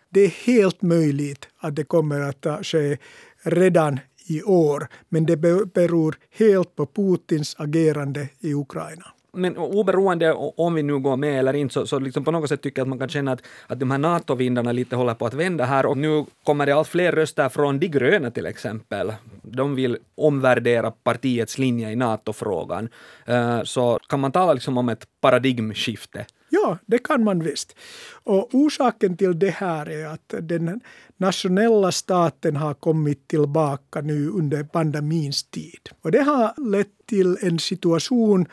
Det 0.08 0.20
är 0.20 0.28
helt 0.28 0.82
möjligt 0.82 1.48
att 1.58 1.76
det 1.76 1.84
kommer 1.84 2.20
att 2.20 2.66
ske 2.66 2.98
redan 3.42 4.00
i 4.26 4.42
år. 4.42 4.88
Men 5.08 5.26
det 5.26 5.36
beror 5.74 6.16
helt 6.30 6.76
på 6.76 6.86
Putins 6.86 7.56
agerande 7.58 8.28
i 8.40 8.54
Ukraina 8.54 9.06
men 9.32 9.56
oberoende 9.56 10.32
om 10.32 10.74
vi 10.74 10.82
nu 10.82 10.98
går 10.98 11.16
med 11.16 11.38
eller 11.38 11.52
inte, 11.52 11.72
så, 11.72 11.86
så 11.86 11.98
liksom 11.98 12.24
på 12.24 12.30
något 12.30 12.48
sätt 12.48 12.62
tycker 12.62 12.80
jag 12.80 12.84
att 12.84 12.88
man 12.88 12.98
kan 12.98 13.08
känna 13.08 13.32
att, 13.32 13.42
att 13.66 13.80
de 13.80 13.90
här 13.90 13.98
NATO-vindarna 13.98 14.72
lite 14.72 14.96
håller 14.96 15.14
på 15.14 15.26
att 15.26 15.34
vända 15.34 15.64
här 15.64 15.86
och 15.86 15.98
nu 15.98 16.24
kommer 16.44 16.66
det 16.66 16.72
allt 16.72 16.88
fler 16.88 17.12
röster 17.12 17.48
från 17.48 17.78
De 17.78 17.88
gröna 17.88 18.30
till 18.30 18.46
exempel. 18.46 19.12
De 19.42 19.74
vill 19.74 19.98
omvärdera 20.14 20.90
partiets 20.90 21.58
linje 21.58 21.90
i 21.90 21.96
NATO-frågan. 21.96 22.88
Eh, 23.26 23.62
så 23.62 23.98
kan 24.08 24.20
man 24.20 24.32
tala 24.32 24.52
liksom 24.52 24.78
om 24.78 24.88
ett 24.88 25.04
paradigmskifte? 25.20 26.26
Ja, 26.52 26.78
det 26.86 26.98
kan 26.98 27.24
man 27.24 27.42
visst. 27.42 27.76
Och 28.24 28.54
orsaken 28.54 29.16
till 29.16 29.38
det 29.38 29.50
här 29.50 29.90
är 29.90 30.06
att 30.06 30.34
den 30.40 30.80
nationella 31.16 31.92
staten 31.92 32.56
har 32.56 32.74
kommit 32.74 33.28
tillbaka 33.28 34.00
nu 34.00 34.28
under 34.28 34.64
pandemins 34.64 35.42
tid. 35.42 35.88
Och 36.02 36.10
det 36.10 36.22
har 36.22 36.70
lett 36.70 37.06
till 37.06 37.36
en 37.42 37.58
situation 37.58 38.46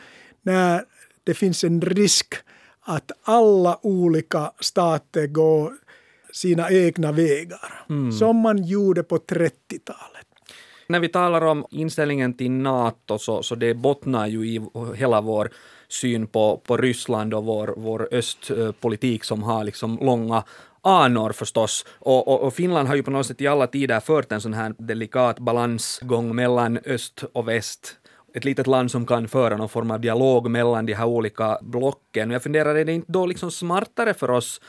när 0.48 0.84
det 1.24 1.34
finns 1.34 1.64
en 1.64 1.80
risk 1.80 2.34
att 2.80 3.12
alla 3.22 3.78
olika 3.82 4.52
stater 4.60 5.26
går 5.26 5.72
sina 6.32 6.70
egna 6.70 7.12
vägar, 7.12 7.84
mm. 7.88 8.12
som 8.12 8.36
man 8.36 8.64
gjorde 8.64 9.02
på 9.02 9.16
30-talet. 9.18 10.26
När 10.88 11.00
vi 11.00 11.08
talar 11.08 11.42
om 11.42 11.66
inställningen 11.70 12.34
till 12.34 12.50
NATO 12.50 13.18
så, 13.18 13.42
så 13.42 13.54
det 13.54 13.74
bottnar 13.74 14.26
ju 14.26 14.46
i 14.46 14.60
hela 14.96 15.20
vår 15.20 15.50
syn 15.88 16.26
på, 16.26 16.62
på 16.66 16.76
Ryssland 16.76 17.34
och 17.34 17.44
vår, 17.44 17.74
vår 17.76 18.08
östpolitik 18.12 19.24
som 19.24 19.42
har 19.42 19.64
liksom 19.64 19.98
långa 20.02 20.44
anor 20.82 21.32
förstås. 21.32 21.84
Och, 21.98 22.28
och, 22.28 22.40
och, 22.40 22.54
Finland 22.54 22.88
har 22.88 22.96
ju 22.96 23.02
på 23.02 23.10
något 23.10 23.26
sätt 23.26 23.40
i 23.40 23.46
alla 23.46 23.66
tider 23.66 24.00
fört 24.00 24.32
en 24.32 24.40
sån 24.40 24.54
här 24.54 24.74
delikat 24.78 25.38
balansgång 25.38 26.34
mellan 26.34 26.78
öst 26.78 27.24
och 27.32 27.48
väst 27.48 27.96
ett 28.38 28.44
litet 28.44 28.66
land 28.66 28.90
som 28.90 29.06
kan 29.06 29.28
föra 29.28 29.56
någon 29.56 29.68
form 29.68 29.90
av 29.90 30.00
dialog 30.00 30.50
mellan 30.50 30.86
de 30.86 30.94
här 30.94 31.06
olika 31.06 31.58
blocken. 31.62 32.30
Jag 32.30 32.42
funderar, 32.42 32.74
är 32.74 32.84
det 32.84 32.92
inte 32.92 33.12
då 33.12 33.26
liksom 33.26 33.50
smartare 33.50 34.14
för 34.14 34.30
oss 34.30 34.60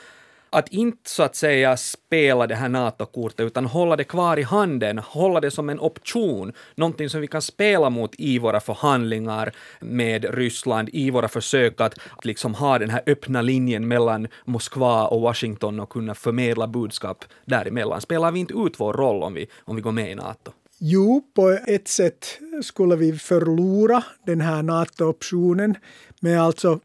att 0.50 0.68
inte 0.68 1.10
så 1.10 1.22
att 1.22 1.36
säga 1.36 1.76
spela 1.76 2.46
det 2.46 2.54
här 2.54 2.68
NATO-kortet 2.68 3.46
utan 3.46 3.66
hålla 3.66 3.96
det 3.96 4.04
kvar 4.04 4.38
i 4.38 4.42
handen, 4.42 4.98
hålla 4.98 5.40
det 5.40 5.50
som 5.50 5.68
en 5.68 5.80
option, 5.80 6.52
någonting 6.74 7.08
som 7.08 7.20
vi 7.20 7.26
kan 7.26 7.42
spela 7.42 7.90
mot 7.90 8.14
i 8.18 8.38
våra 8.38 8.60
förhandlingar 8.60 9.52
med 9.80 10.34
Ryssland, 10.34 10.88
i 10.92 11.10
våra 11.10 11.28
försök 11.28 11.80
att 11.80 11.98
liksom 12.22 12.54
ha 12.54 12.78
den 12.78 12.90
här 12.90 13.02
öppna 13.06 13.42
linjen 13.42 13.88
mellan 13.88 14.28
Moskva 14.44 15.06
och 15.06 15.20
Washington 15.20 15.80
och 15.80 15.90
kunna 15.90 16.14
förmedla 16.14 16.66
budskap 16.66 17.24
däremellan. 17.44 18.00
Spelar 18.00 18.32
vi 18.32 18.40
inte 18.40 18.54
ut 18.54 18.80
vår 18.80 18.92
roll 18.92 19.22
om 19.22 19.34
vi, 19.34 19.46
om 19.64 19.76
vi 19.76 19.82
går 19.82 19.92
med 19.92 20.10
i 20.10 20.14
NATO? 20.14 20.52
Jo, 20.82 21.22
på 21.34 21.58
ett 21.66 21.88
sätt 21.88 22.26
skulle 22.62 22.96
vi 22.96 23.18
förlora 23.18 24.04
den 24.26 24.40
här 24.40 24.62
NATO-optionen. 24.62 25.76
Men 26.20 26.38
alltså 26.38 26.80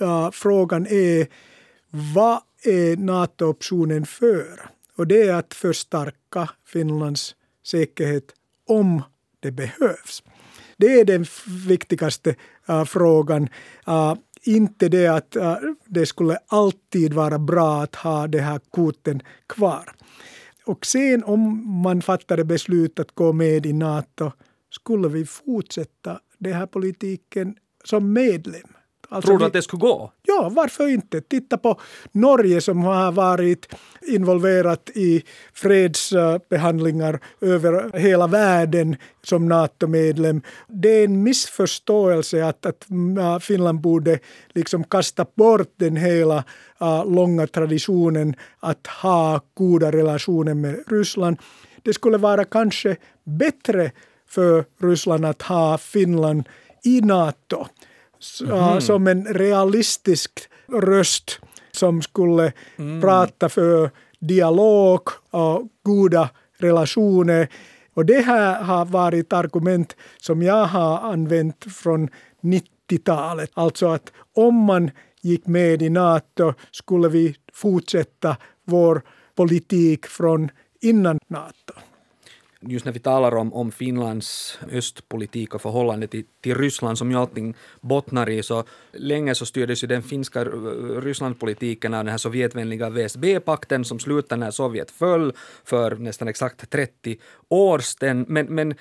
äh, 0.00 0.30
frågan 0.30 0.86
är 0.86 1.26
vad 1.90 2.40
är 2.64 2.96
NATO-optionen 2.96 4.06
för? 4.06 4.70
Och 4.96 5.06
det 5.06 5.22
är 5.22 5.34
att 5.34 5.54
förstärka 5.54 6.50
Finlands 6.66 7.34
säkerhet 7.66 8.24
om 8.66 9.02
det 9.40 9.50
behövs. 9.50 10.22
Det 10.76 11.00
är 11.00 11.04
den 11.04 11.26
viktigaste 11.66 12.34
äh, 12.68 12.84
frågan. 12.84 13.48
Äh, 13.86 14.14
inte 14.42 14.88
det 14.88 15.06
att 15.06 15.36
äh, 15.36 15.56
det 15.86 16.06
skulle 16.06 16.38
alltid 16.46 17.14
vara 17.14 17.38
bra 17.38 17.82
att 17.82 17.94
ha 17.94 18.26
de 18.26 18.38
här 18.38 18.60
korten 18.70 19.22
kvar. 19.46 19.94
Och 20.70 20.86
sen 20.86 21.24
om 21.24 21.72
man 21.82 22.02
fattade 22.02 22.44
beslut 22.44 23.00
att 23.00 23.14
gå 23.14 23.32
med 23.32 23.66
i 23.66 23.72
NATO 23.72 24.32
skulle 24.70 25.08
vi 25.08 25.26
fortsätta 25.26 26.20
den 26.38 26.52
här 26.52 26.66
politiken 26.66 27.56
som 27.84 28.12
medlem. 28.12 28.68
Alltså 29.12 29.28
Tror 29.28 29.38
du 29.38 29.44
att 29.44 29.52
det 29.52 29.62
skulle 29.62 29.80
gå? 29.80 30.12
Ja, 30.22 30.48
varför 30.52 30.88
inte? 30.88 31.20
Titta 31.20 31.58
på 31.58 31.80
Norge 32.12 32.60
som 32.60 32.82
har 32.82 33.12
varit 33.12 33.74
involverat 34.02 34.90
i 34.94 35.24
fredsbehandlingar 35.52 37.20
över 37.40 37.98
hela 37.98 38.26
världen 38.26 38.96
som 39.22 39.48
NATO-medlem. 39.48 40.42
Det 40.68 40.88
är 40.88 41.04
en 41.04 41.22
missförståelse 41.22 42.46
att, 42.46 42.66
att 42.66 42.86
Finland 43.44 43.80
borde 43.80 44.18
liksom 44.48 44.84
kasta 44.84 45.26
bort 45.34 45.72
den 45.76 45.96
hela 45.96 46.44
uh, 46.82 47.14
långa 47.14 47.46
traditionen 47.46 48.34
att 48.60 48.86
ha 48.86 49.40
goda 49.54 49.92
relationer 49.92 50.54
med 50.54 50.84
Ryssland. 50.86 51.36
Det 51.82 51.92
skulle 51.92 52.18
vara 52.18 52.44
kanske 52.44 52.96
bättre 53.24 53.92
för 54.28 54.64
Ryssland 54.78 55.24
att 55.24 55.42
ha 55.42 55.78
Finland 55.78 56.48
i 56.84 57.00
NATO 57.00 57.66
mm. 58.40 58.80
som 58.80 59.06
en 59.06 59.24
realistisk 59.24 60.40
röst 60.72 61.40
som 61.72 62.02
skulle 62.02 62.52
mm. 62.76 63.00
prata 63.00 63.48
för 63.48 63.90
dialog 64.18 65.00
och 65.30 65.68
goda 65.82 66.30
relationer. 66.58 67.48
Och 67.94 68.06
det 68.06 68.20
här 68.20 68.62
har 68.62 68.84
varit 68.84 69.32
argument 69.32 69.96
som 70.20 70.42
jag 70.42 70.66
har 70.66 70.98
använt 70.98 71.64
från 71.74 72.08
90-talet. 72.42 73.50
Alltså 73.54 73.88
att 73.88 74.12
om 74.34 74.54
man 74.54 74.90
gick 75.22 75.46
med 75.46 75.82
i 75.82 75.90
NATO 75.90 76.54
skulle 76.70 77.08
vi 77.08 77.36
fortsätta 77.52 78.36
vår 78.64 79.02
politik 79.34 80.06
från 80.06 80.50
innan 80.80 81.18
NATO 81.28 81.72
just 82.60 82.84
när 82.84 82.92
vi 82.92 82.98
talar 82.98 83.36
om, 83.36 83.54
om 83.54 83.72
Finlands 83.72 84.58
östpolitik 84.72 85.54
och 85.54 85.62
förhållande 85.62 86.06
till, 86.06 86.24
till 86.40 86.54
Ryssland 86.54 86.98
som 86.98 87.10
ju 87.10 87.16
allting 87.16 87.54
bottnar 87.80 88.28
i 88.28 88.42
så 88.42 88.64
länge 88.92 89.34
så 89.34 89.46
styrdes 89.46 89.84
ju 89.84 89.88
den 89.88 90.02
finska 90.02 90.44
Rysslandpolitiken 90.44 91.94
av 91.94 92.04
den 92.04 92.10
här 92.10 92.18
sovjetvänliga 92.18 92.90
VSB-pakten 92.90 93.84
som 93.84 93.98
slutade 93.98 94.40
när 94.40 94.50
Sovjet 94.50 94.90
föll 94.90 95.32
för 95.64 95.96
nästan 95.96 96.28
exakt 96.28 96.70
30 96.70 97.16
år 97.48 97.78
sedan. 97.78 98.24
Men, 98.28 98.46
men 98.46 98.74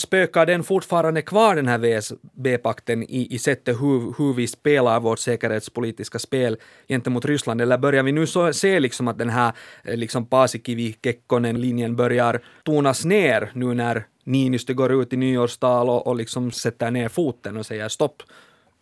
Spökar 0.00 0.46
den 0.46 0.64
fortfarande 0.64 1.22
kvar 1.22 1.56
den 1.56 1.68
här 1.68 1.78
VSB-pakten 1.78 3.02
i, 3.02 3.34
i 3.34 3.38
sättet 3.38 3.80
hur, 3.80 4.14
hur 4.18 4.34
vi 4.34 4.46
spelar 4.46 5.00
vårt 5.00 5.18
säkerhetspolitiska 5.18 6.18
spel 6.18 6.56
gentemot 6.88 7.24
Ryssland 7.24 7.60
eller 7.60 7.78
börjar 7.78 8.02
vi 8.02 8.12
nu 8.12 8.26
så, 8.26 8.52
se 8.52 8.80
liksom 8.80 9.08
att 9.08 9.18
den 9.18 9.30
här 9.30 9.52
eh, 9.84 9.96
liksom 9.96 10.26
Paasikivi-Kekkonen-linjen 10.26 11.96
börjar 11.96 12.40
tonas 12.64 13.04
ner 13.04 13.50
nu 13.54 13.74
när 13.74 14.06
Niinistö 14.24 14.74
går 14.74 14.92
ut 15.02 15.12
i 15.12 15.16
nyårstal 15.16 15.90
och, 15.90 16.06
och 16.06 16.16
liksom 16.16 16.52
sätter 16.52 16.90
ner 16.90 17.08
foten 17.08 17.56
och 17.56 17.66
säger 17.66 17.88
stopp, 17.88 18.22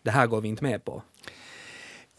det 0.03 0.11
här 0.11 0.27
går 0.27 0.41
vi 0.41 0.47
inte 0.47 0.63
med 0.63 0.85
på? 0.85 1.03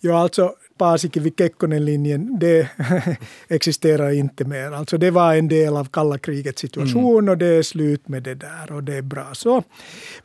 Ja, 0.04 0.18
alltså 0.18 0.54
Paasikivi-Kekkonen-linjen, 0.78 2.38
det 2.38 2.68
existerar 3.49 4.11
inte 4.11 4.44
mer. 4.44 4.73
Alltså 4.73 4.99
det 4.99 5.11
var 5.11 5.35
en 5.35 5.49
del 5.49 5.76
av 5.76 5.85
kalla 5.85 6.18
krigets 6.18 6.61
situation 6.61 7.18
mm. 7.18 7.28
och 7.28 7.38
det 7.38 7.47
är 7.47 7.62
slut 7.62 8.09
med 8.09 8.23
det 8.23 8.35
där 8.35 8.73
och 8.73 8.85
det 8.85 8.94
är 8.94 9.02
bra 9.02 9.35
så. 9.35 9.62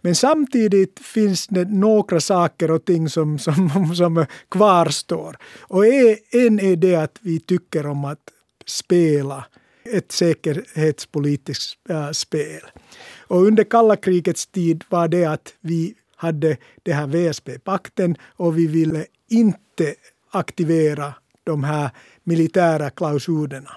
Men 0.02 0.16
samtidigt 0.16 1.00
finns 1.00 1.48
det 1.48 1.66
några 1.66 2.20
saker 2.20 2.72
och 2.72 2.86
ting 2.86 3.10
som, 3.10 3.40
som, 3.40 3.92
som 3.96 4.26
kvarstår. 4.50 5.38
Och 5.60 5.86
en 6.32 6.60
är 6.60 6.76
det 6.76 6.96
att 6.96 7.18
vi 7.22 7.40
tycker 7.40 7.86
om 7.86 8.06
att 8.06 8.32
spela 8.66 9.46
ett 9.94 10.12
säkerhetspolitiskt 10.12 11.90
äh, 11.90 12.12
spel. 12.12 12.62
Och 13.28 13.42
under 13.42 13.64
kalla 13.64 13.96
krigets 13.96 14.48
tid 14.48 14.84
var 14.90 15.08
det 15.08 15.26
att 15.26 15.54
vi 15.62 15.94
hade 16.16 16.58
det 16.84 16.94
här 16.94 17.08
VSP-pakten 17.08 18.16
och 18.24 18.58
vi 18.58 18.68
ville 18.68 19.06
inte 19.28 19.96
aktivera 20.32 21.14
de 21.44 21.64
här 21.64 21.90
militära 22.24 22.90
klausulerna. 22.90 23.72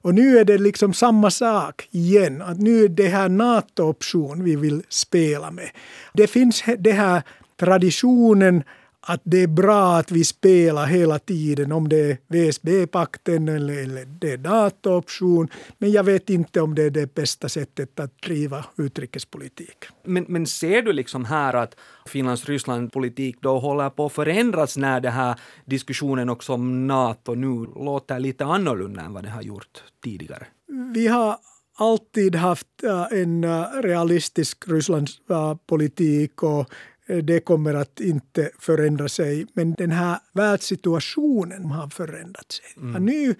Och 0.00 0.14
nu 0.14 0.38
är 0.38 0.44
det 0.44 0.58
liksom 0.58 0.94
samma 0.94 1.30
sak 1.30 1.88
igen. 1.90 2.42
Att 2.42 2.58
nu 2.58 2.84
är 2.84 2.88
det 2.88 3.08
här 3.08 3.28
NATO-option 3.28 4.44
vi 4.44 4.56
vill 4.56 4.82
spela 4.88 5.50
med. 5.50 5.70
Det 6.14 6.26
finns 6.26 6.64
det 6.78 6.92
här 6.92 7.22
traditionen 7.56 8.62
att 9.00 9.20
det 9.24 9.42
är 9.42 9.46
bra 9.46 9.96
att 9.96 10.10
vi 10.10 10.24
spelar 10.24 10.86
hela 10.86 11.18
tiden, 11.18 11.72
om 11.72 11.88
det 11.88 11.96
är 12.10 12.18
VSB-pakten 12.28 13.48
eller, 13.48 13.82
eller 13.82 14.04
det 14.04 14.32
är 14.32 14.38
NATO-option. 14.38 15.48
Men 15.78 15.92
jag 15.92 16.04
vet 16.04 16.30
inte 16.30 16.60
om 16.60 16.74
det 16.74 16.82
är 16.82 16.90
det 16.90 17.14
bästa 17.14 17.48
sättet 17.48 18.00
att 18.00 18.22
driva 18.22 18.64
utrikespolitik. 18.76 19.84
Men, 20.04 20.24
men 20.28 20.46
ser 20.46 20.82
du 20.82 20.92
liksom 20.92 21.24
här 21.24 21.54
att 21.54 21.76
Finlands 22.06 22.44
Rysslandpolitik 22.44 23.36
då 23.40 23.58
håller 23.58 23.90
på 23.90 24.06
att 24.06 24.12
förändras 24.12 24.76
när 24.76 25.00
den 25.00 25.12
här 25.12 25.40
diskussionen 25.64 26.28
också 26.28 26.52
om 26.52 26.86
NATO 26.86 27.34
nu 27.34 27.66
låter 27.84 28.18
lite 28.18 28.44
annorlunda 28.44 29.02
än 29.02 29.12
vad 29.12 29.24
det 29.24 29.30
har 29.30 29.42
gjort 29.42 29.82
tidigare? 30.04 30.46
Vi 30.94 31.06
har 31.06 31.36
alltid 31.76 32.36
haft 32.36 32.66
en 33.10 33.44
realistisk 33.82 34.64
Rysslandspolitik 34.68 36.42
och 36.42 36.60
Eh, 36.60 36.97
det 37.08 37.40
kommer 37.40 37.74
att 37.74 38.00
inte 38.00 38.50
förändra 38.58 39.08
sig. 39.08 39.46
Men 39.52 39.74
den 39.74 39.90
här 39.90 40.18
världssituationen 40.32 41.64
har 41.64 41.88
förändrat 41.88 42.52
sig. 42.52 42.66
Mm. 42.76 43.04
Nu 43.04 43.34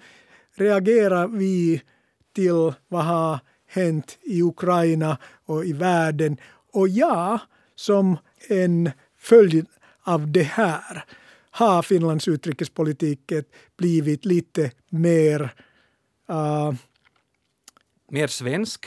reagerar 0.55 1.27
vi 1.27 1.81
till 2.35 2.73
vad 2.87 3.05
har 3.05 3.39
hänt 3.67 4.17
i 4.21 4.41
Ukraina 4.41 5.17
och 5.45 5.65
i 5.65 5.73
världen. 5.73 6.37
Och 6.71 6.89
ja, 6.89 7.39
som 7.75 8.17
en 8.47 8.91
följd 9.17 9.67
av 10.03 10.31
det 10.31 10.43
här 10.43 11.05
har 11.51 11.81
Finlands 11.81 12.27
utrikespolitik 12.27 13.31
blivit 13.77 14.25
lite 14.25 14.71
mer... 14.89 15.53
Uh, 16.29 16.73
mer 18.11 18.27
svensk? 18.27 18.85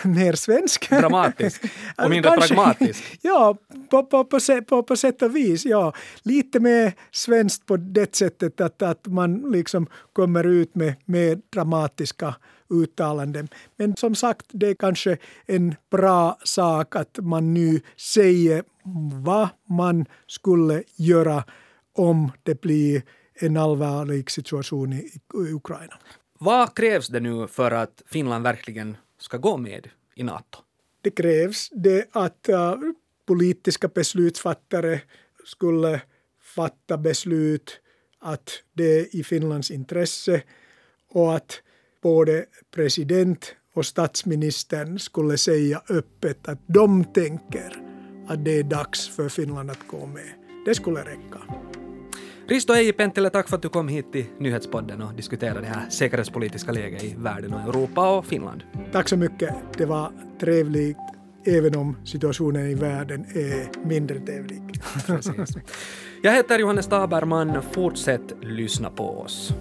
mer 0.04 0.32
svensk. 0.32 0.90
Dramatisk 0.90 1.62
och 2.04 2.10
mindre 2.10 2.30
Kanske, 2.30 2.54
pragmatisk. 2.54 3.18
Ja, 3.22 3.56
på, 3.90 4.02
på, 4.02 4.24
på, 4.24 4.38
på, 4.68 4.82
på 4.82 4.96
sätt 4.96 5.22
och 5.22 5.36
vis. 5.36 5.64
Ja. 5.64 5.92
Lite 6.22 6.60
mer 6.60 6.92
svenskt 7.10 7.66
på 7.66 7.76
det 7.76 8.16
sättet 8.16 8.60
att, 8.60 8.82
att 8.82 9.06
man 9.06 9.52
liksom 9.52 9.86
kommer 10.12 10.46
ut 10.46 10.74
med 10.74 10.94
mer 11.04 11.38
dramatiska 11.52 12.34
uttalanden. 12.68 13.48
Men 13.76 13.96
som 13.96 14.14
sagt, 14.14 14.46
det 14.48 14.68
är 14.68 14.74
kanske 14.74 15.16
en 15.46 15.74
bra 15.90 16.38
sak 16.44 16.96
att 16.96 17.18
man 17.22 17.54
nu 17.54 17.80
säger 17.96 18.62
vad 19.24 19.48
man 19.68 20.06
skulle 20.26 20.82
göra 20.96 21.44
om 21.92 22.32
det 22.42 22.60
blir 22.60 23.02
en 23.34 23.56
allvarlig 23.56 24.30
situation 24.30 24.92
i 24.92 25.20
Ukraina. 25.34 25.94
Vad 26.38 26.74
krävs 26.74 27.08
det 27.08 27.20
nu 27.20 27.46
för 27.46 27.70
att 27.70 28.02
Finland 28.06 28.44
verkligen 28.44 28.96
ska 29.24 29.36
gå 29.36 29.56
med 29.56 29.88
i 30.14 30.22
Nato? 30.22 30.58
Det 31.00 31.10
krävs 31.10 31.70
det 31.72 32.08
att 32.12 32.48
uh, 32.48 32.74
politiska 33.26 33.88
beslutsfattare 33.88 35.00
skulle 35.44 36.00
fatta 36.54 36.98
beslut 36.98 37.80
att 38.20 38.50
det 38.72 38.84
är 38.84 39.16
i 39.16 39.24
Finlands 39.24 39.70
intresse 39.70 40.42
och 41.10 41.34
att 41.34 41.62
både 42.02 42.46
president 42.70 43.54
och 43.74 43.86
statsministern 43.86 44.98
skulle 44.98 45.38
säga 45.38 45.82
öppet 45.88 46.48
att 46.48 46.60
de 46.66 47.04
tänker 47.04 47.82
att 48.28 48.44
det 48.44 48.58
är 48.58 48.62
dags 48.62 49.08
för 49.08 49.28
Finland 49.28 49.70
att 49.70 49.88
gå 49.88 50.06
med. 50.06 50.32
Det 50.66 50.74
skulle 50.74 51.00
räcka. 51.00 51.40
Risto 52.48 52.72
Eiji 52.74 52.92
Penttila, 52.92 53.30
tack 53.30 53.48
för 53.48 53.56
att 53.56 53.62
du 53.62 53.68
kom 53.68 53.88
hit 53.88 54.12
till 54.12 54.24
Nyhetspodden 54.38 55.02
och 55.02 55.14
diskuterade 55.14 55.60
det 55.60 55.66
här 55.66 55.90
säkerhetspolitiska 55.90 56.72
läget 56.72 57.04
i 57.04 57.14
världen 57.18 57.54
och 57.54 57.60
Europa 57.60 58.18
och 58.18 58.26
Finland. 58.26 58.62
Tack 58.92 59.08
så 59.08 59.16
mycket. 59.16 59.54
Det 59.78 59.86
var 59.86 60.12
trevligt 60.40 60.96
även 61.46 61.76
om 61.76 61.96
situationen 62.04 62.66
i 62.70 62.74
världen 62.74 63.26
är 63.34 63.86
mindre 63.86 64.20
trevlig. 64.20 64.62
Jag 66.22 66.32
heter 66.32 66.58
Johannes 66.58 66.86
Taberman. 66.86 67.62
Fortsätt 67.72 68.34
lyssna 68.42 68.90
på 68.90 69.20
oss. 69.20 69.54